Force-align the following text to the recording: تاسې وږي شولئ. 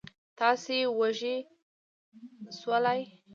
تاسې 0.39 0.77
وږي 0.99 1.35
شولئ. 2.59 3.01